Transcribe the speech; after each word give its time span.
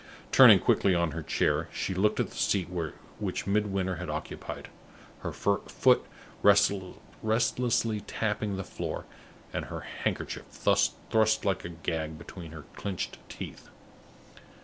Turning 0.31 0.57
quickly 0.57 0.95
on 0.95 1.11
her 1.11 1.21
chair, 1.21 1.69
she 1.71 1.93
looked 1.93 2.19
at 2.19 2.31
the 2.31 2.35
seat 2.35 2.69
which 3.19 3.45
Midwinter 3.45 3.97
had 3.97 4.09
occupied, 4.09 4.67
her 5.19 5.31
foot 5.31 6.05
restlessly 6.41 7.99
tapping 8.07 8.57
the 8.57 8.63
floor, 8.63 9.05
and 9.53 9.65
her 9.65 9.81
handkerchief 9.81 10.45
thrust 10.47 11.45
like 11.45 11.63
a 11.63 11.69
gag 11.69 12.17
between 12.17 12.51
her 12.51 12.63
clinched 12.75 13.19
teeth. 13.29 13.69